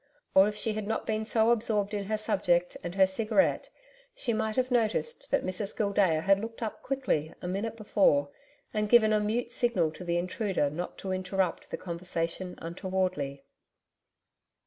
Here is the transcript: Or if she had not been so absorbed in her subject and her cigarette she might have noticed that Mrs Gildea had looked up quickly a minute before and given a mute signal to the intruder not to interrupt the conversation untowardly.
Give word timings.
Or 0.33 0.47
if 0.47 0.55
she 0.55 0.73
had 0.73 0.87
not 0.87 1.05
been 1.05 1.25
so 1.25 1.51
absorbed 1.51 1.93
in 1.93 2.05
her 2.05 2.17
subject 2.17 2.75
and 2.81 2.95
her 2.95 3.05
cigarette 3.05 3.69
she 4.15 4.33
might 4.33 4.55
have 4.55 4.71
noticed 4.71 5.29
that 5.29 5.45
Mrs 5.45 5.75
Gildea 5.77 6.21
had 6.21 6.39
looked 6.39 6.63
up 6.63 6.81
quickly 6.81 7.35
a 7.39 7.47
minute 7.47 7.77
before 7.77 8.31
and 8.73 8.89
given 8.89 9.13
a 9.13 9.19
mute 9.19 9.51
signal 9.51 9.91
to 9.91 10.03
the 10.03 10.17
intruder 10.17 10.71
not 10.71 10.97
to 10.97 11.11
interrupt 11.11 11.69
the 11.69 11.77
conversation 11.77 12.57
untowardly. 12.59 13.43